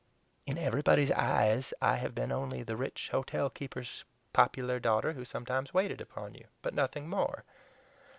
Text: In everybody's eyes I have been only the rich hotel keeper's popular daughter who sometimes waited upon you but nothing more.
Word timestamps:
In 0.47 0.57
everybody's 0.57 1.11
eyes 1.11 1.75
I 1.79 1.97
have 1.97 2.15
been 2.15 2.31
only 2.31 2.63
the 2.63 2.75
rich 2.75 3.09
hotel 3.11 3.51
keeper's 3.51 4.03
popular 4.33 4.79
daughter 4.79 5.13
who 5.13 5.23
sometimes 5.25 5.75
waited 5.75 6.01
upon 6.01 6.33
you 6.33 6.47
but 6.63 6.73
nothing 6.73 7.07
more. 7.07 7.43